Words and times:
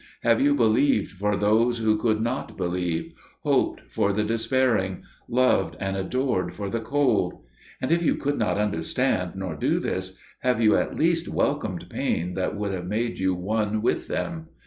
Have 0.23 0.41
you 0.41 0.55
believed 0.55 1.11
for 1.11 1.37
those 1.37 1.77
who 1.77 1.95
could 1.95 2.21
not 2.21 2.57
believe, 2.57 3.13
hoped 3.43 3.81
for 3.87 4.11
the 4.11 4.23
despairing, 4.23 5.03
loved 5.29 5.75
and 5.79 5.95
adored 5.95 6.55
for 6.55 6.71
the 6.71 6.79
cold? 6.79 7.37
And 7.79 7.91
if 7.91 8.01
you 8.01 8.15
could 8.15 8.39
not 8.39 8.57
understand 8.57 9.33
nor 9.35 9.53
do 9.55 9.77
this, 9.79 10.17
have 10.39 10.59
you 10.59 10.75
at 10.75 10.97
least 10.97 11.27
welcomed 11.27 11.87
pain 11.87 12.33
that 12.33 12.55
would 12.57 12.71
have 12.71 12.87
made 12.87 13.19
you 13.19 13.35
one 13.35 13.83
with 13.83 14.07
them? 14.07 14.47